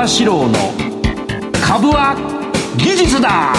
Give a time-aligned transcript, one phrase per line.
[0.00, 0.54] 場志郎の
[1.62, 2.16] 株は
[2.78, 3.52] 技術だ。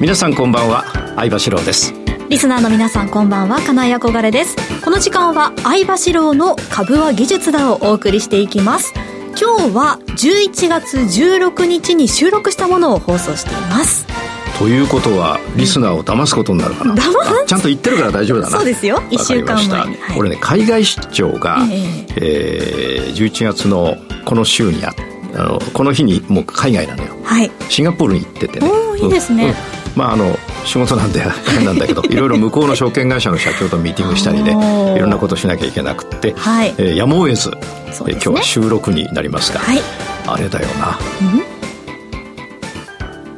[0.00, 0.84] 皆さんこんばんは
[1.16, 1.92] 相場志郎です。
[2.28, 4.54] リスナーの皆さんこんばんは金井憧れです。
[4.84, 8.94] この時間は相場志郎の株は技術だをお送りしていきます。
[9.30, 14.11] 今日は11月16日に収録したものを放送しています。
[14.58, 18.56] ということはリスナーを騙すことになるかな、騙ちゃんと言ってるから大丈夫だな。
[18.56, 18.98] そうですよ。
[19.10, 24.94] 1週間前に、はい、これね海外出張が、えー、えー、11月のこの週にあ
[25.34, 28.70] あのこの日にもう海外なのよ、はい、シンガポールに行っててね。
[28.70, 29.50] おいいですね、うん。
[29.50, 34.52] うんまああの仕事なんで変なんだけど いろいろ向こうの証券会社の社長とミーティングしたりね
[34.96, 39.82] いろんなことしなきゃいけなくて、はい、えー、やむを得ず、ね、えー、今日は収録になりますが、はい、
[40.26, 41.42] あれだよな、うん、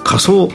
[0.05, 0.49] 仮想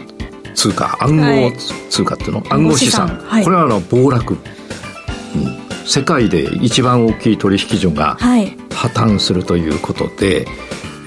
[0.60, 1.52] 通貨暗号
[1.90, 10.56] 通貨っていうの、はい、暗号資産、はい、これはあの暴落、うん、世界で一番大きい取引所が破綻するということで、はい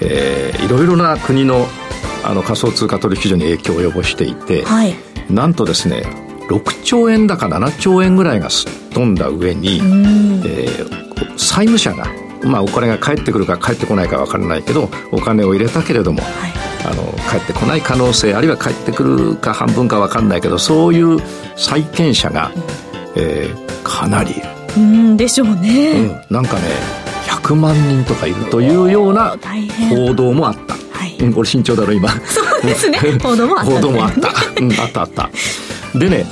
[0.01, 1.67] えー、いろいろな国の
[2.25, 4.95] あの仮想通貨取引所に影響を及ぼしていて、はい、
[5.29, 6.03] なんとですね
[6.49, 12.05] 6兆円だか7兆円ぐらいがすっ飛んだ上に、えー、債務者が
[12.43, 21.19] まあお金が返ってくるか返ってこないか分からないけどお金を入れたけれども、はい、あの返ってこない可能性あるいは返ってくるか半分か分かんないけどそういう
[21.55, 22.51] 債権者が、
[23.15, 24.41] えー、かなりいる。
[24.75, 25.91] うんでしょうね、
[26.29, 26.61] うん、なんかね
[27.27, 29.37] 100万人とかいるというような
[29.89, 30.75] 報道もあった。
[30.91, 32.09] はい、うん、これ慎重だろ今。
[32.09, 32.99] そうですね。
[33.21, 34.29] 報道もあった、報道もあった。
[34.59, 35.29] うん、あったあった。
[35.95, 36.25] でね、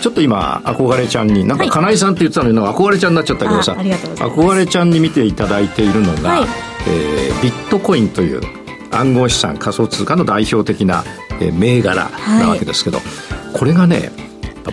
[0.00, 6.48] ちょっと今憧れちゃんになんか金井さんって言ってたのに憧れちゃんになっちゃったけどさ、憧れちゃんに見ていただいているのが、はい、
[6.88, 8.40] えー、ビットコインという
[8.94, 11.04] 暗号資産仮想通貨の代表的な、
[11.40, 13.06] えー、銘柄なわけですけど、はい、
[13.52, 14.10] これがね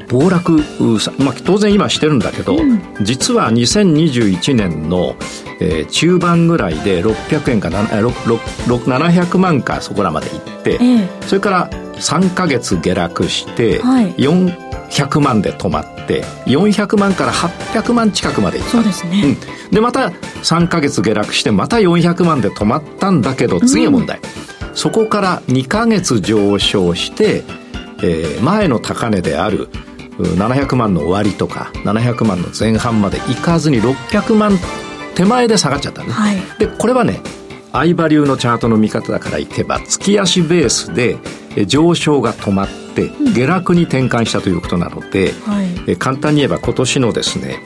[0.09, 0.61] 暴落、
[1.19, 5.15] まあ、当然今してるんだけど、うん、実は2021年の、
[5.59, 14.15] えー、中盤ぐらいで600円か700万かそこらまでいって、えー、それから3か月下落して、はい、
[14.91, 18.69] 400万で止まって400万から800万近くまでいった。
[18.71, 19.37] そうですね、
[19.69, 27.43] うん、でまた3か月下落してまた400万で止まったんだけど次の問題、うん、そこから2か月上昇して
[28.03, 29.69] えー、前の高値である
[30.17, 34.57] 700万の終わりとか700万の前半までいかずに600万
[35.15, 37.21] 手前で下がっちゃったね、はい、でこれはね
[37.71, 41.17] 相場流のチャートの見方だからいけば月足ベースで
[41.65, 45.31] 上昇が止まって下落に転換したということなので、
[45.87, 47.59] うん、簡単に言えば今年のですね、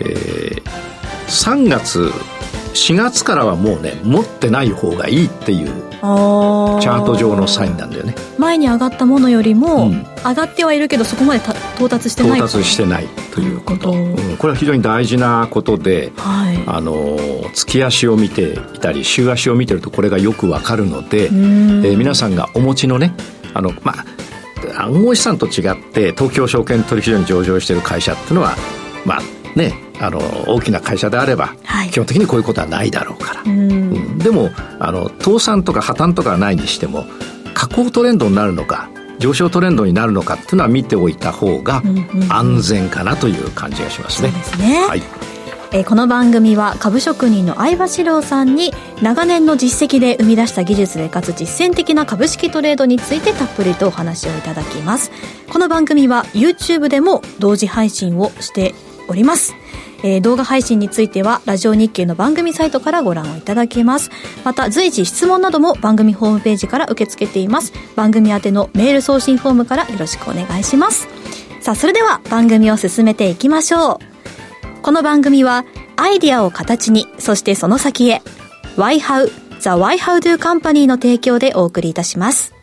[0.00, 0.62] えー、
[1.26, 2.10] 3月
[2.74, 8.14] 4月からはもうね持ってない方がいいっていうチャート上のサインなんだよね。
[8.38, 11.40] 前に上がったものよりも、うん、上がってはいるけどそこまで
[11.74, 13.92] 到達してない到達してないということ。
[13.92, 17.18] うん、これは非常に大事なことで、はい、あの
[17.54, 23.14] 月足を見ていたり週足を見てるとこれがよくわかるので、えー、皆さんがお持ちのね
[23.52, 24.04] あのまあ
[24.84, 28.56] 暗号資産と違って東京証券取引所に上場している会社っていうのは
[29.04, 29.20] まあ
[29.58, 30.18] ねあの
[30.48, 37.04] 大きな会社であれば、はい、基本的にこういうことはないだろうから、うん、でもあの倒産とか破綻とかはないにしても
[37.54, 41.82] 下降トレンドになるのか上昇トレンドになるのかっていうのは見ておいた方が
[42.30, 44.30] 安全かなという感じがしますね。
[44.30, 45.02] そうですね、はい。
[45.72, 48.72] えー、この番組は株職人の相場志郎さんに
[49.02, 55.12] 長年の実績で生み出した技術でかつ実践的な株式トレードについてたっぷりとお話をいただきます。
[55.52, 58.74] この番組は YouTube でも同時配信をして
[59.10, 59.54] おります
[60.02, 64.10] えー、動画配信についてはラジオ日経の番組サイトからご覧いただけます。
[64.44, 67.72] また随時質問なども番組ホームページから受け付けています。
[67.96, 71.08] 番組宛てのメール送信フォームからよろしくお願いします。
[71.60, 74.82] さあそれでは番組を進めていきましょう。
[74.82, 75.64] この番組は
[75.96, 78.22] アイディアを形にそしてその先へ
[78.76, 82.54] YHOW The YHOW Do Company の提供でお送りいたします。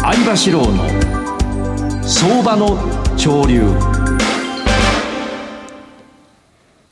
[0.00, 2.76] 相場志郎の相場の
[3.16, 3.93] 潮流。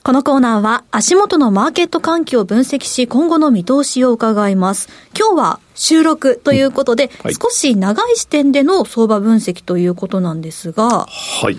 [0.04, 4.88] このコーナーは足元のマーケット環境を分析し今後の見通しを伺います。
[5.16, 11.06] 今日は収録ということで、はい、少し長い視点での相場分析ということなんですが。
[11.06, 11.56] はい。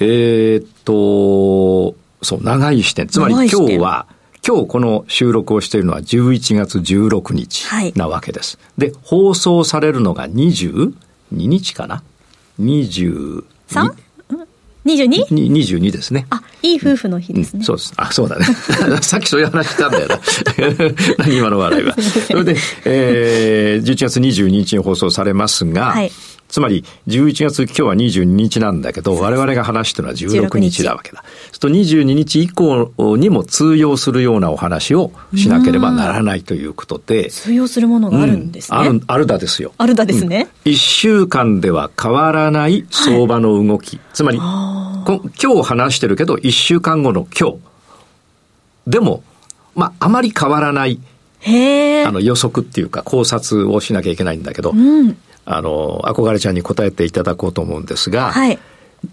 [0.00, 3.06] えー、っと、そう、長い視点。
[3.06, 4.06] つまり今日は、
[4.46, 7.66] 今日この収録をしているのは11月16日
[7.96, 8.58] なわけです。
[8.76, 10.92] はい、で、放送されるのが22
[11.30, 12.02] 日かな
[12.60, 13.42] ?23?
[14.84, 15.26] 22?
[15.28, 16.26] 22ですね。
[16.30, 17.60] あ、いい夫婦の日ですね。
[17.60, 17.92] うん、そうです。
[17.96, 18.44] あ、そうだね。
[19.00, 20.20] さっきそういう話したんだよな。
[21.18, 21.96] 何今の笑いは。
[22.00, 26.12] それで、えー、11月22日に放送されますが、はい、
[26.54, 31.24] つまり、11月、今日は22日なんだけど、我々が話してるのは16日だわけだ。
[31.50, 37.28] すと22日以降にも通用するようなお話をしなければならないということで。
[37.28, 38.78] 通用するものがあるんですね。
[38.78, 39.72] うん、ある、あるだですよ。
[39.78, 40.46] あるだですね。
[40.64, 43.96] うん、1週間では変わらない相場の動き。
[43.96, 47.56] はい、つまり、今日話してるけど、1週間後の今日。
[48.86, 49.24] でも、
[49.74, 51.00] まあ、あまり変わらない。
[51.46, 58.58] あの予測っていうか考察をしなきゃいけないんだけど、うん、あの、憧れちゃんに答えていただこうと思うんですが、はい、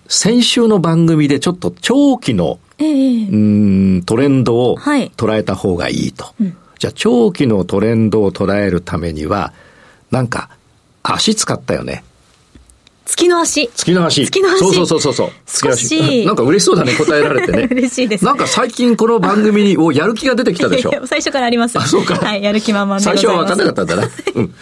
[0.08, 6.26] 先週の番組でちょっと長期の、えー、うんトレンドを捉えた方がいいと。
[6.26, 9.54] はいじゃあ長期のトレンドを捉えるためには、
[10.10, 10.50] なんか
[11.04, 12.04] 足使ったよね。
[13.06, 13.68] 月の足。
[13.68, 14.26] 月の足。
[14.26, 14.60] 月の足。
[14.60, 15.32] そうそうそうそう。
[15.46, 16.26] 月の足。
[16.26, 17.68] なんか嬉しそうだね、答えられてね。
[17.72, 20.92] 嬉しいです、なんか最近この番組に、お、やる気が出てきたでしょ。
[21.06, 21.78] 最初からあります。
[21.78, 22.16] あ、そうか。
[22.16, 24.10] はい、やる気満々で最初は分かんなかったんだな。
[24.34, 24.54] うん。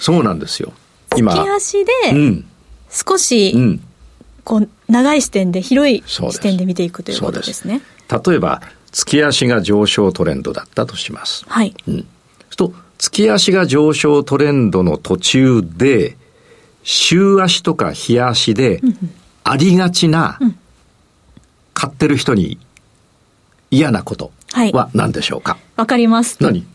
[0.00, 0.72] そうなんですよ。
[1.16, 1.34] 今。
[1.34, 2.44] 月足で、うん、
[2.90, 3.80] 少し、うん、
[4.44, 7.82] こう、長い視点で、広い視点で見ていくということですね。
[8.08, 8.62] 例えば、
[8.92, 11.44] 月足が上昇トレンドだったとします。
[11.48, 11.74] はい。
[11.86, 12.06] うん。
[12.56, 16.16] と、月足が上昇トレンドの途中で、
[16.82, 18.80] 週足とか日足で、
[19.44, 20.38] ありがちな、
[21.74, 22.58] 買ってる人に
[23.70, 24.32] 嫌なこと
[24.72, 25.52] は何でしょうか？
[25.52, 26.38] わ、はい、かります。
[26.40, 26.66] 何？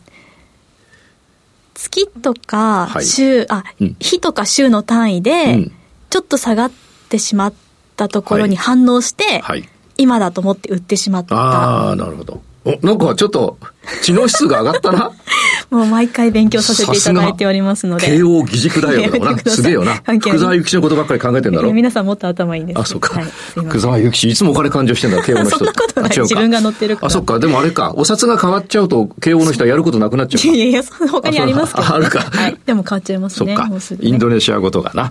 [1.74, 5.70] 月とか週、はい、あ、うん、日とか週の単位で、
[6.10, 6.72] ちょっと下がっ
[7.08, 7.54] てしまっ
[7.96, 11.36] たところに反応して、はい、今だと思って売ってしまった。
[11.36, 12.42] ああ、なるほど。
[12.64, 13.58] お、なんかちょっと、
[14.02, 15.10] 知能指数が上がったな。
[15.74, 18.06] もう毎回勉強させていただいておりますので。
[18.06, 19.36] 慶応義塾だよな。
[19.50, 19.94] すげえよな。
[20.04, 21.72] 福沢諭吉のことばっかり考えてんだろ？
[21.72, 22.80] 皆さんもっと頭いいんです。
[22.80, 23.18] あ、そっか。
[23.18, 25.58] はい、福沢諭吉、いつもお金勘定してんだ、慶応の人。
[25.58, 26.10] そんなことない。
[26.16, 27.06] 自分が乗ってるから。
[27.08, 27.38] あ、そっか。
[27.38, 27.92] でもあれか。
[27.96, 30.46] お札が変わっちゃうと、慶応の人はやることなくなっちゃう。
[30.54, 32.20] いやいや、他にありますけど、あるか。
[32.20, 32.56] はい。
[32.64, 33.56] でも変わっちゃいますね。
[33.56, 33.70] そっか。
[34.00, 35.10] インドネシア語とかな。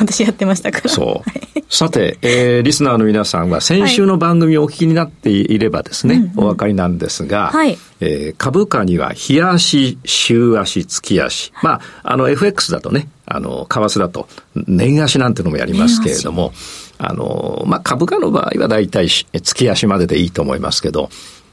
[0.00, 0.90] 私やってましたから。
[0.90, 1.30] そう。
[1.68, 7.78] さて、えー、リスナーの皆さんは先週の番組をお聞きになっていればですね、お分かりなんですが、はい。
[8.04, 11.52] えー、株価には日足、週足、月足。
[11.62, 16.52] まあ、あの FX だとね、あの、為替だと年足なんてのもやりますけれども、
[16.98, 21.10] あの、まあ、株価の場合は大体月足まででいいと思いますけど、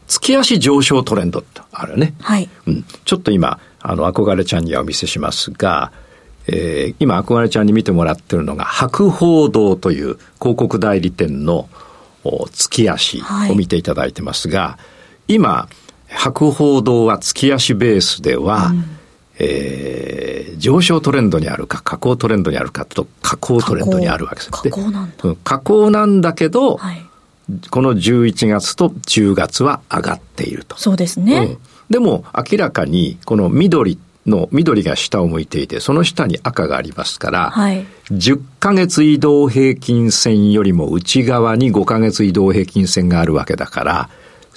[0.07, 2.15] 月足上昇トレンドってあるね。
[2.19, 2.49] はい。
[2.65, 2.83] うん。
[3.05, 5.91] ちょっと今、あの、憧れちゃんにはお見せしますが、
[6.47, 11.69] えー、今、憧れちゃんに見てもらってるのが、博報堂という広告代理店の
[12.51, 14.77] 月足を見ていただいてますが、は
[15.27, 15.69] い、今、
[16.09, 18.83] 博報堂は月足ベースでは、うん、
[19.39, 24.51] えー、上昇トレンドにあるか、下降トレンドにあるかと、下降トレンドにあるわけです。
[24.51, 25.35] 下降なんだ。
[25.43, 27.05] 下降なんだけど、はい、
[27.69, 30.77] この11月と10月は上がっていると。
[30.77, 31.37] そうですね。
[31.37, 31.57] うん、
[31.89, 44.09] でも、明らかに、この緑の、緑が下を向いていて、その下に赤がありますから、はい、10ヶ月移動平均線よりも内側に5ヶ月移動平均線があるわけだから、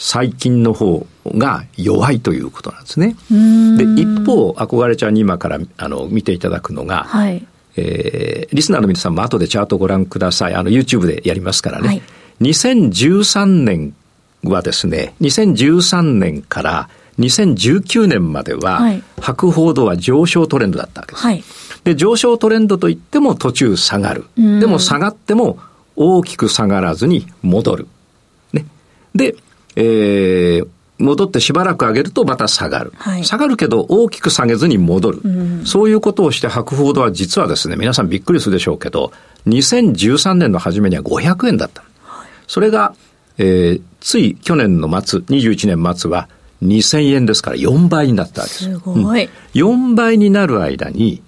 [0.05, 3.15] 最近の方が弱いということなんですね。
[3.77, 7.47] で、一方、憧れちゃんに今からあの見ていただくのが、はい、
[7.77, 10.55] えー、リスナーの皆さんも後でチャートをご覧ください。
[10.57, 11.87] あの、YouTube でやりますからね。
[11.87, 12.03] はい、
[12.41, 13.95] 2013年
[14.43, 16.89] はですね、2013年から
[17.21, 21.25] 2019年までは、はい、白報道は上昇トレンドだったわけです。
[21.25, 21.45] はい、
[21.85, 24.25] で、上昇トレンドといっても途中下がる。
[24.37, 25.61] でも下がっても
[25.95, 27.87] 大きく下がらずに戻る。
[28.53, 28.67] ね。
[29.15, 29.37] で、
[29.77, 32.93] えー、戻ってしばらく上げるとまた下がる。
[32.97, 35.21] はい、下がるけど大きく下げずに戻る。
[35.25, 39.13] うん、そういうことをして博報堂は実はですね、皆さんびっくりするでしょうけど、
[39.47, 41.83] 2013年の初めには500円だった。
[42.05, 42.95] はい、それが、
[43.39, 46.29] えー、つい去年の末、21年末は
[46.63, 48.65] 2000円ですから4倍になったわけです。
[48.65, 51.23] すごい、うん、4倍になる間に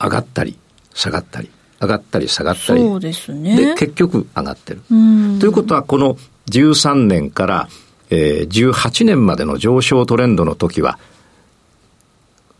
[0.00, 0.56] 上がったり
[0.94, 1.50] 下がったり
[1.80, 2.80] 上がったり下がったり。
[2.80, 3.56] そうですね。
[3.56, 4.80] で、結局上がってる。
[4.88, 6.16] ということは、この
[6.50, 7.68] 13年から
[8.10, 10.98] えー、18年までの上昇トレンドの時は、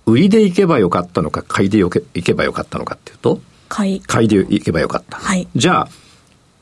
[0.06, 1.78] 売りでいけばよかったのか、買いで
[2.14, 4.00] いけばよかったのかっていうと、買い。
[4.00, 5.18] 買いでいけばよかった。
[5.18, 5.48] はい。
[5.56, 5.88] じゃあ、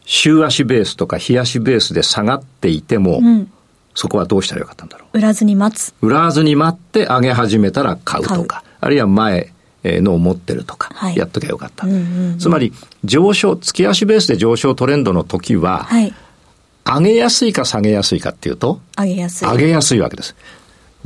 [0.06, 3.50] 週足ベースとか日足ベースで下がっていても、うん、
[3.94, 5.18] そこはどうしたらよかったんだろう？
[5.18, 5.94] 売らずに待つ。
[6.02, 9.52] 売らずに待って上げ始めたら買うとか、あるいは前
[9.84, 11.86] のを持ってるとか、はい、やっときゃよかった。
[11.86, 12.72] うんうんうん、つまり、
[13.04, 16.14] 上昇、月足ベースで上昇トレンドの時は、はい、
[16.84, 19.48] 上げやすいか下げやすいかっていうと上げやすい。
[19.48, 20.36] 上げやすいわけです。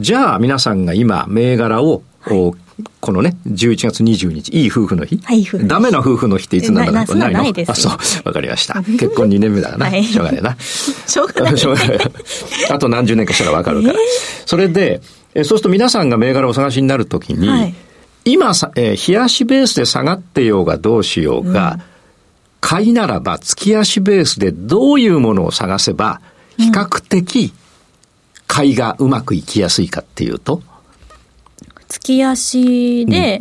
[0.00, 2.52] じゃあ皆さんが今銘柄を、はい、
[3.00, 5.20] このね、11月20日、いい夫婦の日？
[5.24, 7.92] はい、夫婦ダメな夫婦の日っていつなんだろうないのあ、そう。
[8.24, 8.82] わかりました。
[8.82, 9.86] 結婚2年目だからな。
[9.86, 10.56] はい、しょうがないな。
[10.58, 11.58] しょうがない。
[11.58, 11.98] しょうがない。
[12.70, 13.94] あと何十年かしたらわかるから。
[13.94, 13.98] えー、
[14.46, 15.00] それで、
[15.34, 17.74] えそうすると皆さんが銘柄をお探しになるときに、はい
[18.24, 21.82] 今さ、えー、冷やしベースで下がってようがどうしようが、うん、
[22.60, 26.20] 買いならば月足ベースでどういうものを探せば、
[26.56, 27.52] 比較的
[28.46, 30.62] 買いがうまくいきやすいかっていうと、
[31.88, 33.40] 月足で、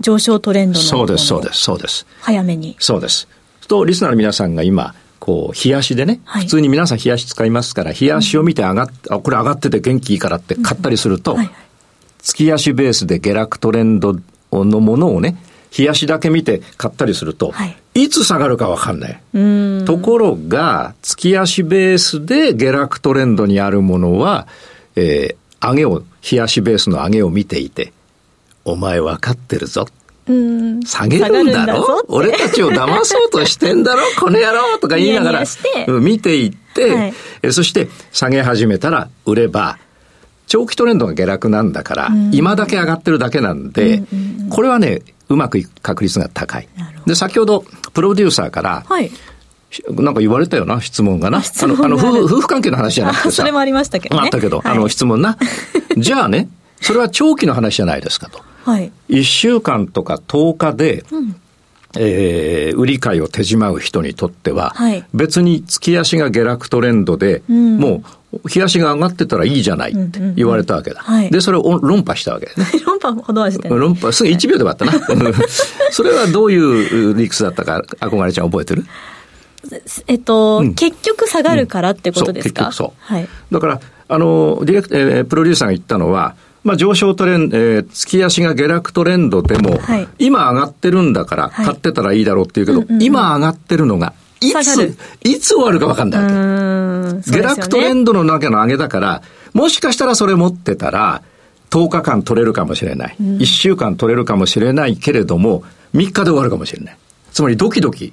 [0.00, 2.06] 上昇トレンドの、そうです、そうです、そうです。
[2.20, 2.76] 早めに。
[2.78, 3.28] そうです。
[3.66, 11.50] と、リスナーの皆さんが今、こう、冷やしでね、はい、普通に皆さん冷やし使いますから、冷やしを見て上がって、うん、あ、これ上がってて元気いいからって買ったりすると、うんはい。
[12.22, 14.16] 月足ベースで下落トレンド
[14.52, 15.36] のものをね、
[15.76, 19.84] 冷やしだけ見て買ったりすると、はい、いつ下がるかわかんない。
[19.86, 24.46] ところが、月足ベースで下落トレンドにあるものは、
[24.96, 27.92] えー、上げを、冷やしベースの上げを見ていて、
[28.64, 29.86] お前分かってるぞ。
[30.84, 32.04] 下げるんだろ？
[32.08, 34.02] 俺たちを騙そうとしてんだろ？
[34.18, 34.78] この野郎！
[34.78, 35.44] とか言いながら
[36.00, 37.06] 見ていって、は
[37.44, 39.78] い、そして下げ始めたら売れば、
[40.48, 44.02] 長期トレンドが下落なんだから、今だけ上がってるだけなんで、
[44.50, 46.68] これはね、うまくいく確率が高い。
[47.06, 47.64] で、先ほど、
[47.96, 49.10] プロデューサーから、はい、
[49.88, 51.38] なんか言われたよな、質問がな。
[51.38, 53.36] あの、あの夫婦、夫婦関係の話じゃなくてさ。
[53.36, 55.38] それもありましたけど、ね、あったけど、はい、あの、質問な。
[55.96, 56.50] じゃあね、
[56.82, 58.42] それは長期の話じゃないですかと。
[58.66, 58.92] はい。
[59.08, 61.36] 1週間とか10日で、うん
[61.98, 71.04] えー、売り買いを手締まう人にとっては、はい、別に月足が下落トレンドで、うん、もう、日足が上がってたらいいじゃないって言われたわけだ。
[71.06, 72.52] うんうんうん、で、それを論破したわけ、ね。
[72.84, 74.92] 論破ほどはして論破、すぐ1秒で終わったな。
[75.90, 78.84] それはどういう理屈だったか、憧れちゃん覚えてる
[80.06, 83.14] えっと、うん、結局下がるからってことですか、そう、結局そう。
[83.14, 97.14] はい、だから、あの、ディレク、えー、プロデューサーが言ったのは、まあ、上昇トレンド、えー、月足が下落トレンドでも、はい、今上がってるんだから、買ってたらいいだろうっていうけど、はいうんうんうん、今上がってるのが、いつ、いつ終わるか分かんないわけ。
[97.16, 99.22] ね、下落トレンドの中の上げだから、
[99.54, 101.22] もしかしたらそれ持ってたら、
[101.70, 103.16] 10日間取れるかもしれない。
[103.20, 105.62] うん、1週間取れるかもしれないけれども、
[105.94, 106.96] 3日で終わるかもしれない。
[107.32, 108.12] つまりドキドキ。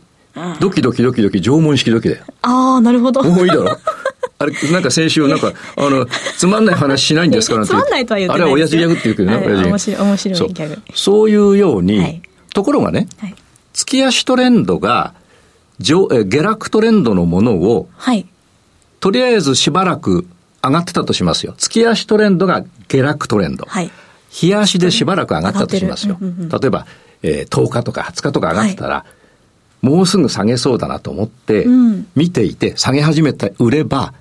[0.59, 2.23] ドキドキドキドキ、縄文式ドキだよ。
[2.41, 3.21] ああ、なるほど。
[3.21, 3.77] もういいだろ。
[4.39, 7.57] あれ、なんか先週、なんか、あの、つまんない話しないんですか？
[7.57, 9.69] らつまんないとは言ってないあれは親父ギャグって言うけどね、親父。
[9.69, 10.81] 面白い、面白いギャグ。
[10.95, 12.21] そういうように、はい、
[12.53, 13.35] ところがね、はい、
[13.73, 15.13] 月足トレンドが、
[15.79, 18.27] 上え下落トレンドのものを、はい、
[18.99, 20.27] とりあえずしばらく
[20.63, 21.53] 上がってたとしますよ。
[21.57, 23.65] 月足トレンドが下落トレンド。
[23.67, 23.91] はい。
[24.29, 26.17] 日足でしばらく上がったとしますよ。
[26.19, 26.87] うんうんうん、例えば、
[27.21, 29.05] えー、10日とか20日とか上がってたら、は
[29.83, 31.67] い、もうすぐ下げそうだなと思って、
[32.15, 34.13] 見ていて、下げ始めて売れば、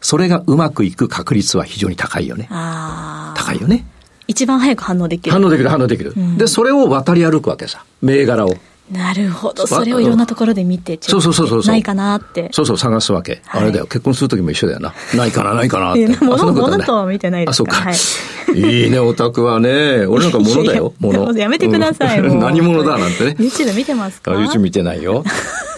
[0.00, 2.48] それがうまくいく確率は非常に高いよね。
[2.48, 3.86] 高いよね。
[4.26, 5.32] 一番早く反応できる。
[5.32, 6.14] 反応できる、反応できる。
[6.16, 7.84] うん、で、それを渡り歩くわけさ。
[8.00, 8.54] 銘柄を。
[8.90, 9.66] なるほど。
[9.66, 11.62] それをいろんなところで見て、そうそうそうそう。
[11.62, 12.48] ないかなって。
[12.52, 13.40] そうそう、探すわけ。
[13.46, 13.86] はい、あれだよ。
[13.86, 14.92] 結婚するときも一緒だよな。
[15.14, 16.06] ないかな、ないかなって。
[16.20, 18.58] 物、物とは見てないですかあ、そうか。
[18.58, 20.04] い、いね、オタクはね。
[20.06, 20.92] 俺なんか物だよ。
[20.98, 21.32] 物。
[21.38, 22.22] やめてください。
[22.22, 23.36] 何者だなんてね。
[23.38, 25.24] YouTube 見てますか ?YouTube 見てないよ。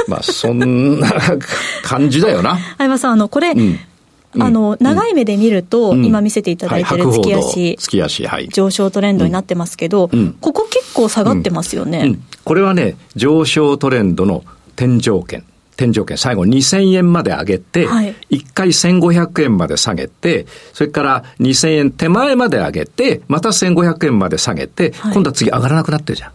[0.08, 1.08] まあ、そんな
[1.82, 2.58] 感じだよな。
[2.78, 3.54] 相葉さん、あの、これ、
[4.38, 8.49] あの、長い目で見ると、今見せていただいてる月足、月足、はい。
[8.49, 12.18] 上昇トレンドになってますけど、ここ結構下がってますよね。
[12.44, 14.44] これはね、上昇トレンドの
[14.76, 15.44] 天井圏。
[15.76, 26.30] 天井圏、最後2000円まで上げて、はい、1回1500円まで下げて、それから2000円手前まで上げて、また1500円まで下げて、はい、今度は次上がらなくなってるじゃん。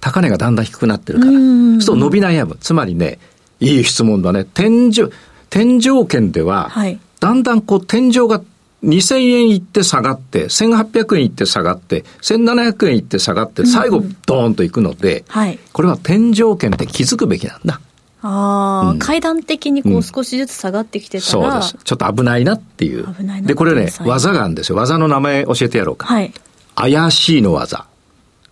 [0.00, 1.32] 高値がだんだん低くなってるから。
[1.32, 2.56] そうすると伸び悩む。
[2.60, 3.18] つまりね、
[3.60, 4.44] いい質問だね。
[4.44, 5.10] 天井、
[5.50, 8.40] 天井圏では、はい、だんだんこう天井が
[8.84, 17.80] 2000円いって下がって、1800円いって下がって、1700円いって下がって、最後ドーンといくので、はい、これは天井圏って気づくべきなんだ。
[18.20, 21.84] ああ、うん、階段的にこう少しずつ下がってきてたら、うん、そうです。
[21.84, 23.06] ちょっと危ないなっていう。
[23.14, 24.76] 危ないなで、これね、技があるんですよ。
[24.76, 26.06] 技の名前教えてやろうか。
[26.06, 26.32] はい。
[26.74, 27.86] 怪しいの技。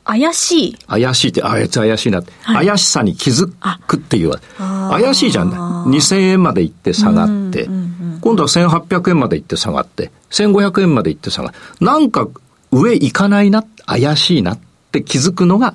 [0.07, 0.79] 怪しい。
[0.87, 2.21] 怪しいって、あいつ怪しいな。
[2.21, 3.51] って、はい、怪しさに気づ
[3.89, 4.33] くっていう。
[4.57, 5.51] 怪しいじゃん。
[5.51, 7.69] 2000円まで行って下がって、
[8.21, 12.29] 今度は1800円まで行って下がって、1500円まで行って下がって、なんか
[12.71, 14.59] 上行かないな、怪しいなっ
[14.93, 15.75] て気づくのが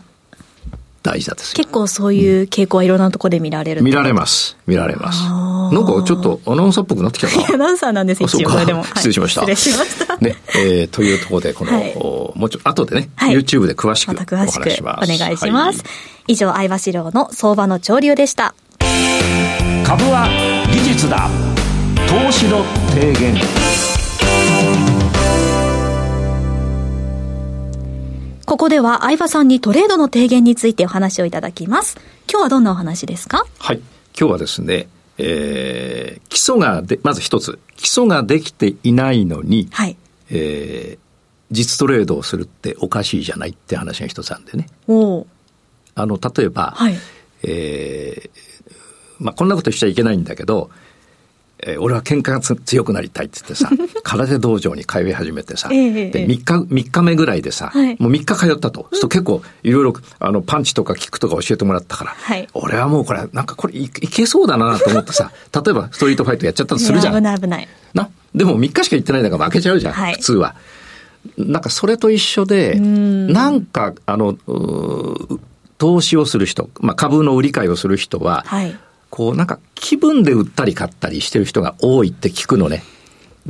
[1.03, 4.57] 大事だです結構そういう傾向はいろんなところで見られる、見られます。
[4.67, 5.23] 見られます。
[5.23, 7.55] なんかちょっとアナウンサーっぽくなってきたな。
[7.55, 8.65] アナウンサーなんです、一応。
[8.65, 8.83] でも。
[8.83, 9.41] 失礼しました。
[9.41, 10.17] 失礼しました。
[10.17, 15.13] ね、えー、というところで、この、はい、もうちょっと後でね、はい、YouTube で詳しくお話します。
[15.13, 15.79] お願いします。
[15.79, 15.85] は
[16.27, 18.53] い、以上、相場志郎の相場の潮流でした。
[19.85, 20.27] 株は
[20.71, 21.29] 技術だ。
[22.07, 23.90] 投資の提言。
[28.51, 31.97] ここでは相葉さんにトレードの提言についてお話をいただきます。
[32.29, 33.45] 今日はどんなお話ですか？
[33.59, 33.77] はい。
[34.19, 39.95] 今日はですね、えー、基礎がで、まず一つ、基礎ができていないのに、はい。
[40.29, 40.99] えー、
[41.49, 44.67] 実トレードをするっておかしいじゃないって話が一つあるんでね。
[45.95, 46.97] あの、例えば、はい、
[47.43, 48.71] えー、
[49.19, 50.69] まあ、こんなことしちゃいけないんだけど、
[51.63, 53.69] えー、俺は喧嘩が強くなりたいって言ってさ、
[54.03, 58.87] 空手道場に通い始めてさ、えー、で、3日、三日目ぐらいでさ、はい、もう3日通ったと。
[58.99, 67.15] と結構、いろいろ、あの、パンチとかキックとか教えてもらったから、はい、俺はもうこれ、なんかこれいいけそうだなと思ってさ、 例えばストリートファイトやっちゃったとするじゃん。
[67.15, 67.67] 危ない危ない。
[67.93, 68.09] な？
[68.33, 70.55] でも3日しか行ってないんだから負けちゃうじゃん、はい、普通は。
[71.37, 74.35] なんかそれと一緒で、んなんか、あの、
[75.77, 78.75] 投資をする人、まあ、株の売り買いをする人は、はい、
[79.11, 82.81] こうなんか気分で売ったり買ったりしてる人が多いって聞くのね。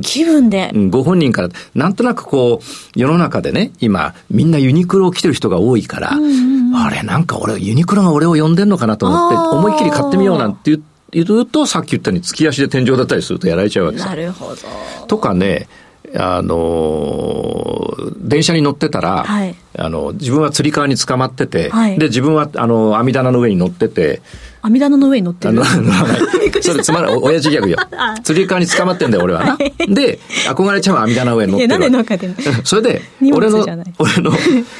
[0.02, 15.06] 気分で、うん、ご本人から、なんとなくこう、世の中でね、今、みんなユニクロを着てる人が多いから、うんうんうん、あれ、なんか俺、ユニクロが俺を呼んでんのかなと思って、思いっきり買ってみようなんて言言うと、さっき言ったように、月足で天井だったりするとやられちゃうわけですなるほど。
[15.06, 15.68] とかね、
[16.16, 24.22] あの、電車に乗ってたら、はい、あの、自分はつり革に捕まってて、はい、で、自分は、あの、網棚の上に乗ってて、
[24.62, 25.60] 網棚の上に乗ってる
[26.62, 27.76] それつまら、親父ギャグよ。
[28.22, 29.58] 釣り革に捕まってんだよ、俺はな。
[29.88, 31.68] で、憧れちゃう網棚の上に乗ってる。
[31.68, 32.36] なんで乗っかってんの？
[32.64, 33.02] それで、
[33.32, 33.66] 俺の、
[33.98, 34.32] 俺の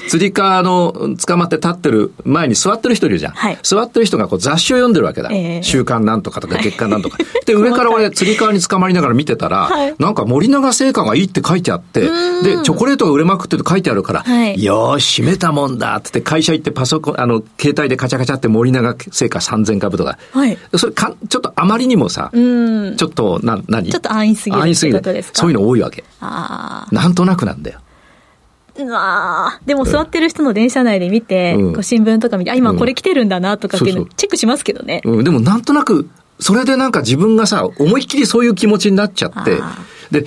[0.08, 3.32] 釣り革の捕まって立ってる前に座ってる人いるじゃん。
[3.32, 5.30] はい、座ってる人がこう雑誌を読んでるわけだ。
[5.32, 7.18] えー、週刊なんとかとか月刊なんとか。
[7.46, 12.08] で、上から俺釣り革に捕まりながら見てたら、はい、なんか森永製菓がいいって書いてあって、で、
[12.62, 20.18] チョコレートが売れまくって書いてあるから、はい、よーし、閉めたもんだって会社行ってパソコン、あの、携帯でカチャカチャって森永製菓3000全株とか。
[20.32, 20.58] はい。
[20.76, 23.90] それか、ちょっとあまりにもさ、うん、ちょっと、な、何？
[23.90, 24.62] ちょっと安易すぎる。
[24.62, 25.24] 安易すぎる。
[25.32, 26.04] そういうの多いわけ。
[26.20, 26.94] ああ。
[26.94, 27.80] なんとなくなんだよ。
[28.94, 35.02] あでも座ってる人の電車内で見て、うん、こう新聞とか見て、あ、今これ来てるんだなとかっていうのチェックしますけどね。
[35.04, 36.08] うん、でもなんとなく、
[36.40, 39.60] それでなんか自分がさ、思いっきりそういう気持ちになっちゃって、
[40.10, 40.26] で、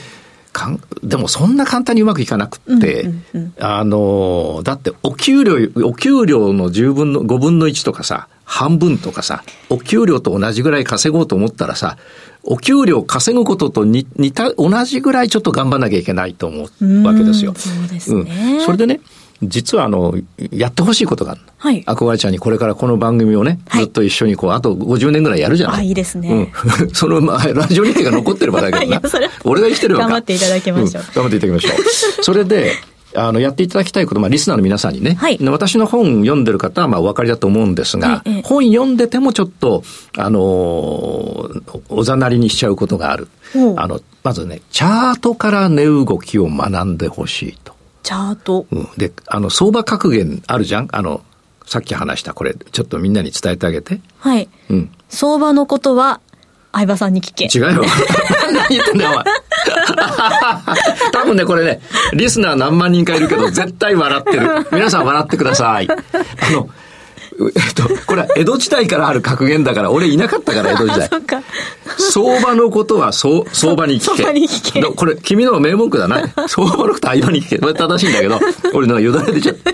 [0.53, 11.97] かんでもそんな簡単にうまくいかなくって、うんうんうん、あの、だってお給料、お給料の10分の、5分の1とかさ、半分とかさ、お給料と同じぐらい稼ごうと思ったらさ、
[12.43, 17.53] お給料稼ぐことと似た、同じぐらいちょっと頑張んなきゃいけないと思うわけですよ。
[17.55, 18.61] そうですね、うん。
[18.61, 19.01] それでね、
[19.43, 20.13] 実はあの、
[20.51, 21.41] やってほしいことがある。
[21.57, 21.83] はい。
[21.83, 25.79] 憧れちゃんにこれからこの番組をね、ずっと一緒にこう、あと50年ぐらいやるじゃない。
[25.79, 26.29] あ、いいですね。
[26.29, 26.93] うん。
[26.93, 29.01] その、まあ、ラジオ日程が残ってればだけどな。
[29.43, 31.03] 俺が生きてるわ頑張っていただきましょう。
[31.03, 31.75] うん、頑張っていただきましょ
[32.21, 32.23] う。
[32.23, 32.73] それで、
[33.15, 39.83] あの、やっていただきたいこと、まあ、リスナーの皆さんにね、はい、私の本読んでる方は、まあ、お分かりだと思うんですが、はい、本読んでてもちょっと、
[40.17, 40.39] あの
[41.89, 43.27] おざなりにしちゃうことがある。
[43.77, 47.73] あの、まずね、チャートから値動きを学んでほしいと。
[48.03, 50.87] チャート、うん、で、あの、相場格言あるじゃん？
[50.91, 51.23] あの、
[51.65, 54.01] さっき話したこれ、ちょっとみんなに伝えてあげて。
[54.19, 54.49] はい。
[54.69, 54.91] うん。
[55.09, 56.19] 相場のことは、
[56.75, 57.45] 相葉さんに聞け。
[57.45, 57.85] 違うよ。
[58.51, 59.23] 何 言ってんだよ、お前。
[61.11, 61.79] 多分ね、これね、
[62.13, 64.67] リスナー何万人かいるけど、 絶対笑ってる。
[64.73, 65.87] 皆さん笑ってください。
[65.89, 66.69] あの、
[67.39, 71.09] えっと、これは江戸時代からある格言だから、俺いなかったから、江戸時代。
[71.97, 74.23] 相場のことは相相場に聞け。
[74.23, 74.81] 相場に聞け。
[74.83, 76.27] これ、君の名文句だな。
[76.47, 77.57] 相場のことは相場に聞け。
[77.57, 78.39] これ正しいんだけど、
[78.73, 79.71] 俺のよだれ出ちゃった。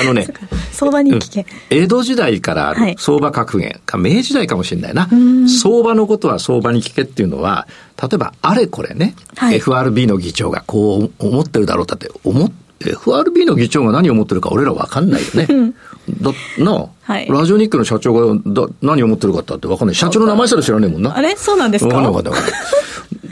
[0.00, 0.26] あのね。
[0.72, 1.46] 相場に聞け。
[1.70, 5.08] 江戸時代からある相場格言か、明治時代かもしれないな。
[5.62, 7.66] 相場のことは相場に聞けっていうのは、
[8.00, 15.72] 例えば、あれこれね、はい、FRB の議長がこう思ってるだろうだって思って、FRB の議長が何を思ってるか俺ら分かんないよね。
[16.20, 19.94] だな、はい、ラジオ日経の社長がだ何を思ってるかって分かんない。
[19.94, 21.16] 社長の名前すら知らねえもんな。
[21.16, 21.36] あれ？
[21.36, 21.94] そうなんですか？
[22.00, 22.52] 分かんない分かんない。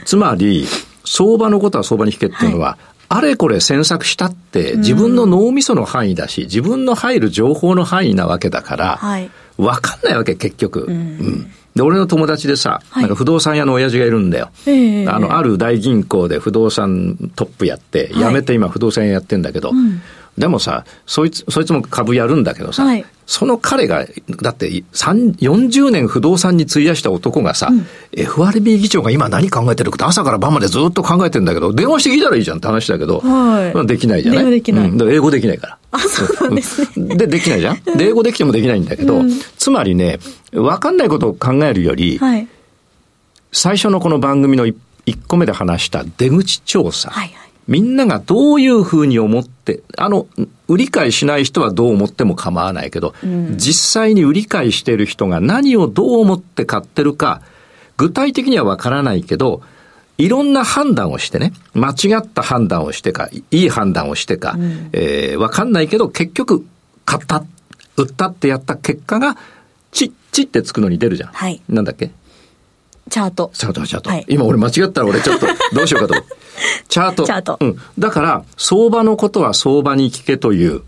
[0.05, 0.65] つまり、
[1.03, 10.85] 相場のことは相場に引けっていうのは、はいあれこれ詮索したって自分の脳みその範囲だし、自分の入る情報の範囲なわけだから、はい、分かんないわけ結局。
[10.87, 11.51] うん、うん。
[11.75, 14.49] で、俺の友達でさ、はい、なんか不動産屋の親父がいるんだよ。
[14.65, 20.01] あの、ある大銀行で不動産トップやって、辞めて今不動産屋やってんだけど、うん、
[20.37, 24.05] でもさ、そいつ、そいつも株やるんだけどさ、はい、その彼が、
[24.41, 34.51] だって40年不動産に費やした男がさ、うん、FRB 議長が今何考えてるか朝から晩までずっと考えてんだけど、電話して聞いたらいいじゃんって話だけど、はい、できないじゃない？
[34.51, 34.89] できない。
[34.89, 35.77] うん、英語できないから。
[35.91, 37.15] あ、そうなんですね。
[37.15, 37.83] で、できないじゃん？
[37.83, 40.19] で、英語できてもできないんだけど、うん、つまりね、
[40.53, 42.47] わかんないことを考えるより、はい、
[43.51, 44.75] 最初のこの番組の1
[45.27, 47.09] 個目で話した出口調査。
[47.09, 50.27] はいはいみんながどういうふうに思って、あの、
[50.67, 57.41] 売り買いしない人はどう思っても構わないけど、うん、実際に売り買いしている人が何をどう思って買ってるか、
[57.97, 59.61] 具体的にはわからないけど、
[60.17, 66.65] いろんな判断をしてね、間違った判断をしてか、いい判断をしてか、うん、えー、わかんないけど、結局、
[67.05, 67.43] 買った、
[67.97, 69.37] 売ったってやった結果が、
[69.91, 71.29] チッチってつくのに出るじゃん。
[71.31, 71.61] はい。
[71.67, 72.11] なんだっけ？
[73.09, 73.51] チャート。
[73.53, 74.09] チャート、チャート。
[74.09, 76.23] はい、今俺間違ったら俺ちょっと どうしようかと。
[76.87, 77.23] チャート。
[77.25, 77.57] チャート。
[77.59, 77.77] うん。
[77.97, 80.81] だから、相場のことは相場に聞けという、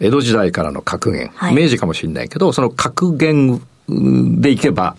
[0.00, 1.30] 江戸時代からの格言。
[1.34, 4.96] はい、明治かもしれないけど、その格言でいけば、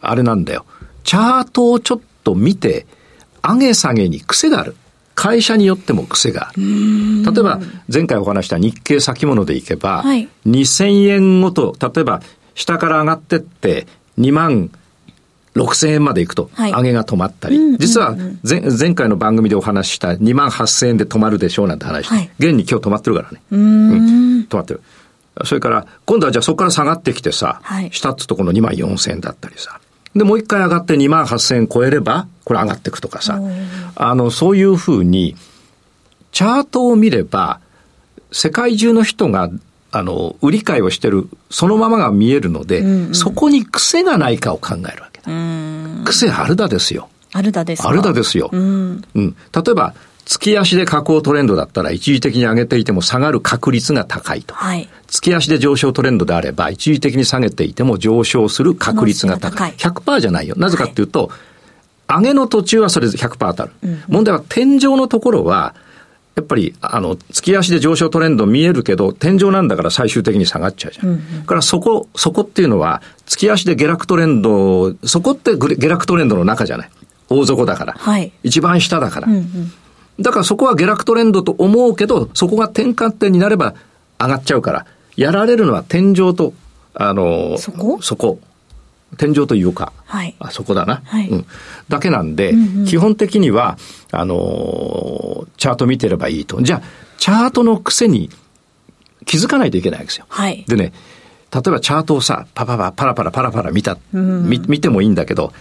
[0.00, 0.64] あれなんだよ。
[1.02, 2.86] チャートをちょっと見て、
[3.42, 4.76] 上げ下げに癖がある。
[5.14, 6.62] 会社によっても癖がある。
[7.24, 7.60] 例えば、
[7.92, 12.20] 前回お話した日経先物でいけば、はい、2000円ごと、例えば、
[12.54, 13.86] 下から上がってって、
[14.18, 14.70] 2万
[15.54, 23.40] 6000円までいくと、上げが止まったり、実は前前回の番組でお話しした2万8000円で止まるでしょうなんて話、はい、現に今日止まってるからね。
[23.52, 24.82] うん、止まってる。
[25.44, 29.80] それから、今度はじゃあそこから下がってきてさ、はい、下っつとこの2万4000円だったりさ。
[30.14, 33.40] で、もう一回上がって2万8000円超えれば、これ上がっていくとかさ。
[33.96, 35.34] あの、そういうふうに、
[36.30, 37.60] チャートを見れば、
[38.30, 39.50] 世界中の人が、
[39.90, 45.13] あの、売り買いをしてる、そのままが見えるので、うんうん、そこに癖がないかを考えるわけだ。
[46.04, 47.08] 癖あるだですよ。
[47.32, 48.48] あるだですあるだですよ。
[48.52, 49.36] うん、うん。
[49.52, 54.54] 例えば、月足で下降トレンドだったら一時的に上げていても下がる確率が高いと。
[54.54, 59.74] はい、月足で上昇トレンドであれば一時的に下げていても上昇する確率が高い。
[59.76, 60.54] 高い100%じゃないよ。
[60.56, 61.26] なぜかっていうと、
[62.06, 63.72] はい、上げの途中はそれ100%当たる。
[63.82, 65.74] うん、問題は天井のところは、
[66.34, 71.06] やっぱり、あの、月足で上昇トレンド見えるけど、天井なんだから最終的に下がっちゃうじゃん。
[71.06, 76.90] うんうん、からそこ、そこっていうのは、月足で下落トレンド、そこって下落トレンドの中じゃない。
[77.28, 77.94] 大底だから。
[77.96, 79.28] はい、一番下だから。
[79.28, 79.72] うんうん
[80.20, 83.74] だからそこは下落トレンドと思うけど、そこが転換点になれば
[84.20, 86.54] 上がっちゃうから、やられるのは天井と、
[86.94, 87.98] あの、そこ？
[88.00, 88.38] そこ。
[89.14, 91.46] 天井というか、はい、あそこだな、はい、うん、
[91.88, 93.78] だけなんで、うんうん、基本的には、
[94.10, 96.60] あのチャート見てればいいと。
[96.62, 96.82] じゃあ、
[97.18, 98.30] チャートの癖に
[99.26, 100.26] 気づかないといけないわけですよ。
[100.28, 100.92] はい、でね、
[101.52, 105.52] 例えばチャートをさ、パパパ、パラパラパラパラ見た、うん、見見てもいいんだけど、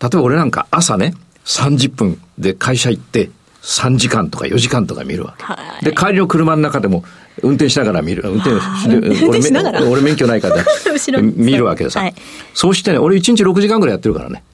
[0.00, 3.30] 例えば俺なんか朝ね、30分で会社行って、
[3.64, 5.44] 3時間とか4時間とか見るわけ。
[5.44, 7.02] はい、で、帰りの車の中でも
[7.42, 8.22] 運転しながら見る。
[8.26, 10.56] 運転しながら俺免許ないから
[11.22, 12.14] 見るわけでさ、はい。
[12.52, 14.44] そうしてね、俺1日6時間ぐらいやってるからね。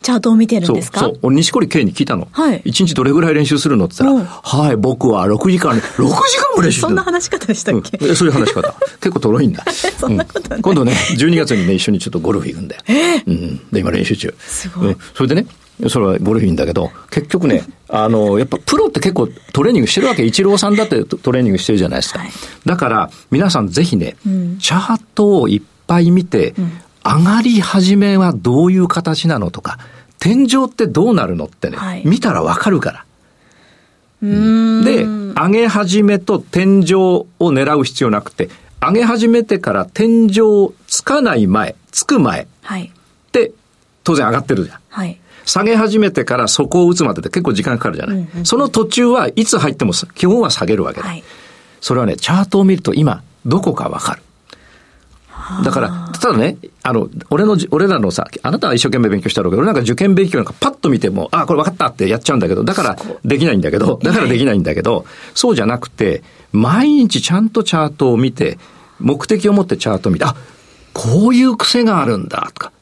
[0.00, 1.00] チャートを見てるんですか？
[1.00, 1.18] そう。
[1.22, 2.28] 俺、西堀圭に聞いたの。
[2.30, 2.62] はい。
[2.64, 8.74] 1日どれぐらい練習するのって言ったら、はい、僕は6時間、6時間も練習そんな話し方でしたっけ、うん、そういう話し方。
[9.00, 9.64] 結構とろいんだ。
[9.98, 12.82] そんなことない、うん、今度ね、12月にね、一緒にちょっとゴルフ行くんだよ。
[12.86, 13.60] えー、うん。
[13.72, 14.34] で、今練習中。
[14.38, 14.88] すごい。
[14.88, 14.96] うん。
[15.14, 15.46] それでね、
[15.88, 20.24] それはゴルフいいんだけど、結局ね、あの、やっぱプロって結構トレーニングしてるわけ。
[20.24, 22.20] イチローさんだってトレーニングしてるじゃないですか。
[22.20, 22.30] はい、
[22.64, 26.72] だから、皆さんぜひね、うん、チャートをいっぱい見て、うん、
[27.04, 29.78] 上がり始めはどういう形なのとか、
[30.18, 33.04] 天井ってどうなるのってね、はい、見たらわかるから。
[34.22, 38.48] で、上げ始めと天井を狙う必要なくて、
[38.80, 42.92] 上げ始めてから天井つかない前、つく前、はい、
[43.32, 43.52] で、
[44.04, 44.78] 当然上がってるじゃん。
[44.88, 48.16] はい、下げ始めてから底を打つまでで結構時間かかるじゃない。
[48.16, 51.08] うんうん、その途中はいつ入っても基本は下げるわけだ。
[51.08, 51.22] はい、
[51.80, 54.22] それはね、チャートを見ると今、どこかわかる。
[55.64, 68.58] だから、ただね、あの、俺の、俺らのさ、あなたは一生懸命勉強したろうけど、俺なんか受験勉強なんかパッと見ても、あ、これ分かったってやっちゃうんだけど、だからできないんだけど、だからできないんだけど、そうじゃなくて、毎日ちゃんとチャートを見て、
[68.98, 70.36] 目的を持ってチャートを見て、あ、
[70.92, 72.72] こういう癖があるんだ、とか。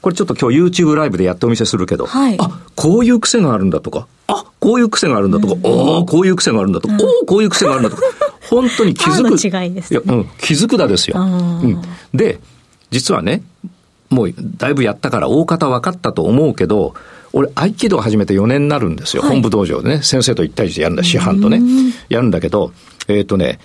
[0.00, 8.02] これちょっと今日 YouTube ライブでやってお見せするけど、はい、あ、こういう癖があるんだとか、あ、こういう癖があるんだとか、うん、おこういう癖があるんだとか、うん、おこういう癖があるんだとか、
[8.48, 9.64] 本当に気づく。
[9.64, 11.20] 違いです、ね、いや、うん、気づくだですよ。
[11.20, 11.82] うん、
[12.14, 12.40] で、
[12.90, 13.42] 実はね、
[14.08, 16.94] もうだいぶやったから大方分かったと思うけど、
[17.32, 19.22] 俺、合気道を始めて4年になるんですよ。
[19.22, 21.60] はい、本部道場でね、先生と一対一でやるんだ、師範とね。
[22.08, 22.72] やるんだけど、
[23.06, 23.60] えっ、ー、とね、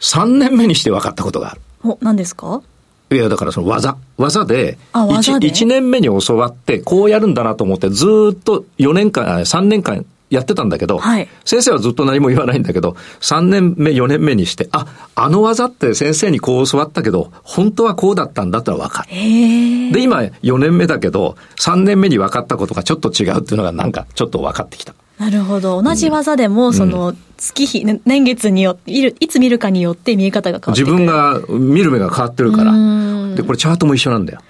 [0.00, 1.60] 3年目にして分かったことがある。
[1.84, 2.62] お、何ですか？
[3.10, 3.96] いや、だからその技。
[4.18, 19.08] 技で、1, 1年目に教わって、こうやるんだなと思って、ずっと4年間、3年間やってたんだけど、はい、先生はずっと何も言わないんだけど、3年目、4年目にして、あ、あの技って先生にこう教わったけど、本当はこうだったんだってのは分かる。
[19.92, 24.94] で、今4年目だけど、3年目に分かったことがちょっと違うっていうのがなんかちょっと分かってきた。
[25.18, 25.82] なるほど。
[25.82, 32.72] 同じ技でも、その、月日、年月によって、いつ見るかによって見え方が変わって自分が見る目が変わってるから。
[33.34, 34.40] で、これチャートも一緒なんだよ。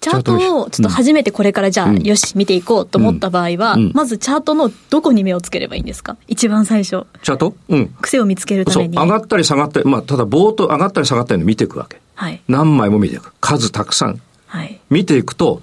[0.00, 6.16] チャートをちょっと初めてこれからじゃあ、よし、見ていこうと思った場合は、まずチャートのどこに目をつければいいんですか？
[6.28, 7.04] 一番最初。
[7.22, 7.56] チャート？
[7.68, 7.88] うん。
[8.00, 8.96] 癖を見つけるために。
[8.96, 12.00] 上がったり下がったり、まあ、ただぼーっと上がったり下がったり見ていくわけ。
[12.14, 12.40] はい。
[12.46, 13.32] 何枚も見ていく。
[13.40, 14.20] 数たくさん。
[14.46, 14.78] はい。
[14.88, 15.62] 見ていくと、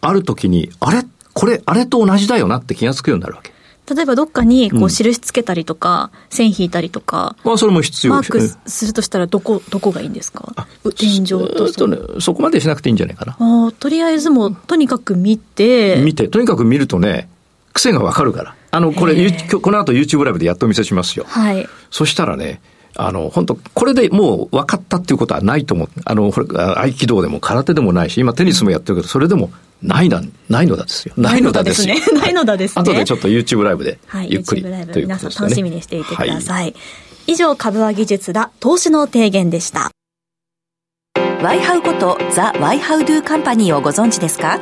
[0.00, 1.04] ある時に、あれ？
[1.34, 3.52] これ、あれと同じだよなって気がつくようになるわけ。
[3.94, 10.66] 例えばどっかにこう印つけたりとか、うん、線引いたりとか、まあ、それも必要マークするとしたらどこどこがいいんですか？
[10.96, 13.36] 天井とそ,、ね、そこまでしなくていいんじゃないかな。
[13.38, 16.00] あとりあえずもうとにかく見て。
[16.02, 16.28] 見て。
[16.28, 17.28] とにかく見るとね
[17.74, 18.56] 癖がわかるから。
[18.70, 19.14] あのこれ
[19.60, 21.26] この後 YouTube ライブでやっとお見せしますよ。
[21.28, 21.68] はい。
[21.90, 22.62] そしたらね
[22.96, 25.88] あの、本当これでもう分かったっていうことはないと思う。
[26.04, 29.50] あの、これ、合気道でも空手でもないし、今テニスもやってるけど、それでも
[29.84, 31.14] ないな、ないのだですよ。
[31.16, 31.96] ないのだですね。
[32.18, 32.82] ないのだですね。
[32.82, 36.62] 後でちょっと YouTube ライブで、ゆっくり、はい、YouTube ライブ、皆さん楽しみにしていてください。
[36.62, 36.74] はい、
[37.26, 39.90] 以上、株は技術だ、投資の提言でした。
[41.42, 44.58] ワイハウことザ・ワイハウドゥカンパニーをご存知ですか？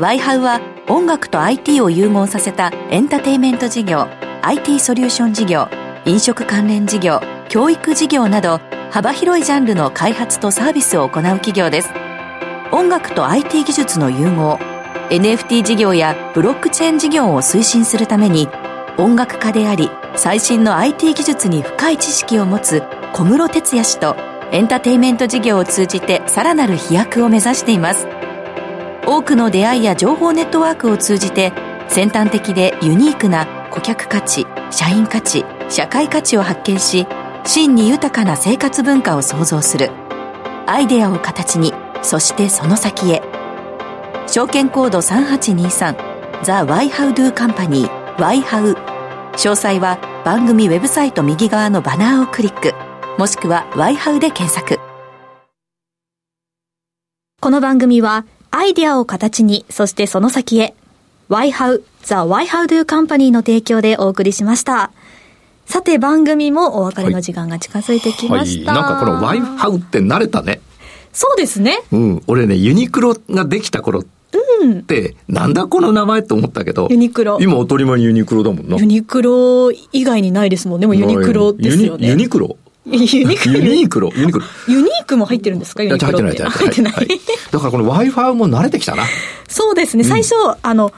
[0.00, 4.06] ワイハウは音楽と IT を融合させたエンターテイメント事業、
[4.42, 5.68] IT ソリューション事業、
[6.06, 11.90] 飲食関連事業、教育事業など幅広いジャンルの開発とサービスを行う企業です
[12.70, 14.58] 音楽と IT 技術の融合
[15.08, 18.46] NFT 事業やブロックチェーン事業を推進するために
[18.98, 22.82] 音楽家であり最新の IT 技術に深い知識を持つ
[23.14, 24.16] 小室哲哉氏と
[24.52, 28.06] エンターテインメント事業を通じてさらなる飛躍を目指しています。
[29.06, 31.54] 多くの出会いや情報ネットワークを通じて
[31.88, 37.06] 先端的でユニークな顧客価値社員価値社会価値を発見し
[37.46, 39.90] 真に豊かな生活文化を創造する。
[40.66, 43.22] アイデアを形にそしてその先へ
[44.26, 48.72] 証券コード3823ザ・ワイハウドゥカンパニーワイハウ
[49.32, 52.74] 詳細は番組ウェブサイト右側のバナーをクリック
[53.18, 54.80] もしくはワイハウで検索
[57.40, 60.74] この番組はアイデアを形にそしてその先へ
[61.28, 64.90] ワイハウザ・ワイハウドゥカンパニーの提供でお送りしました。
[65.66, 68.72] さて番組もお別れの時間が近づいてきました。
[68.72, 70.62] はいはい、なんかこのワイハウって慣れたね。
[71.12, 71.80] そうですね。
[71.92, 72.22] うん。
[72.26, 74.04] 俺ね、ユニクロができた頃
[74.60, 77.38] うん、で、なんだこの名前って思ったけど、ユニクロ。
[77.40, 78.76] 今当たり前にユニクロだもんな。
[78.76, 80.86] ユニクロ以外にないですもんね。
[80.86, 82.08] もユニクロですよね。
[82.08, 82.56] ユニクロ？
[82.84, 83.60] ユニクロ。
[83.60, 84.12] ユニクロ？
[84.14, 84.46] ユニクロ？
[84.66, 85.82] ユニークも入ってるんですか？
[85.82, 86.50] ユニクロ入ってない。
[86.50, 86.94] 入ってない。
[87.50, 89.04] だからこの Wi-Fi も慣れてきたな。
[89.48, 90.04] そうですね。
[90.04, 90.92] 最初、あの、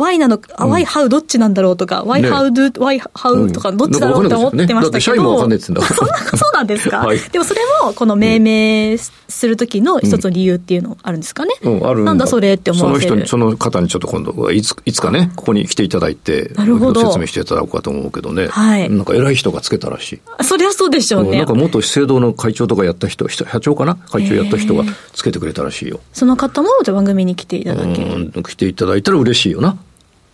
[0.00, 5.00] Y なの、あ、Y ハウどっちなんだろうとか、Y ハウドゥ、Y ハウとかどっちだろうって思ってましたけど。
[5.00, 7.06] 社員もわかんないっつんだ そんな、そうなんですか？
[7.32, 11.54] でもそれも、この命名するときの一つの理由っていうのあるんですかね？
[11.62, 17.00] うん、あるなんだそれって思わせるその人に、その方にちょっと今度、いつ、いつかね、ここに来ていただいて、なるほど。
[17.02, 18.48] 説明していただこうかと思うけどね。
[18.48, 18.88] はい。
[18.90, 20.44] なんか偉い人がつけたらしい。
[20.44, 21.38] そりゃそうでしょうね。
[21.38, 23.96] なんか元資生堂の会長とかやった人、社長かな？
[23.96, 26.00] 会長やった人がつけてくれたらしいよ。
[26.12, 28.42] その方も、じゃ番組に来ていただける。
[28.42, 29.76] 来ていただいたら嬉しいよな。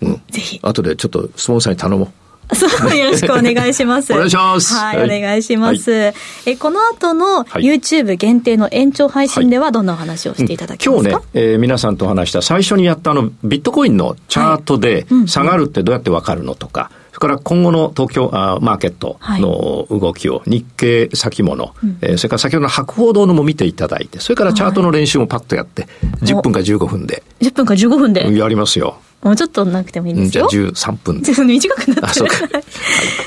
[0.03, 0.61] うん、ぜひ。
[0.63, 2.09] 後でちょっとスポンサーに頼もう。
[2.55, 4.13] そう、よろしくお願いします。
[4.15, 4.75] お願いします。
[4.75, 5.91] はい、はい、お願いします。
[5.91, 6.15] はい、
[6.47, 25.89] え、この後の YouTube 限定の延長配信ではどんなお話をしていただけますか、はいうん、今日ね、えー、皆さんと話した最初にやったあの、ビットコインのチャートで下がるってどうやってわかるのとか、それから今後の東京あマーケットの動きを、日経先物、はい、えー、それから先ほどの博報堂のも見ていただいて、それからチャートの練習もパッとやって、
[26.23, 27.25] 10分か15分で。
[27.41, 28.99] 10分か15分でやりますよ。
[29.23, 30.47] もうちょっとなくてもいいんですよ。
[30.49, 31.23] じゃあ13分。
[31.47, 32.31] 短くなって チャー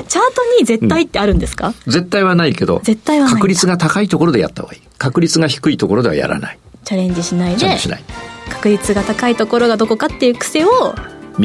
[0.07, 0.19] ト
[0.59, 4.81] に絶対ってあるんですか、うん、絶対はないけど、絶対は確率が高いところでやった方がいい。
[4.97, 6.59] 確率が低いところではやらない。
[6.83, 7.59] チャレンジしないで。
[7.59, 8.03] チャレンジしない。
[8.49, 10.95] 確率が高いところがどこかっていう癖を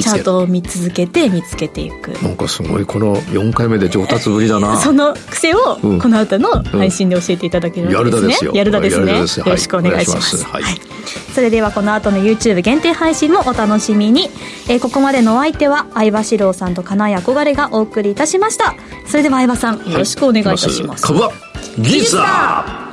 [0.02, 2.12] チャートを見続けて見つけていく。
[2.22, 4.76] なんかすごいこの4回目で上達ぶりだな。
[4.80, 9.02] その癖をこの後の配信で教えていただけるわけですね、うん、やるだですよ。
[9.04, 9.44] やるだですね。
[9.46, 10.80] よろしくお願いします、はい、はい、
[11.34, 14.30] それではこの後の YouTube 限定配信もお楽しみに、
[14.68, 18.74] えー、ここまでのお相手は相葉史郎さんと金谷憧れがお送りいたしました。
[19.06, 21.32] それでは相葉さんよろしくお願いいたします、はい、株は
[21.78, 22.83] 技術だ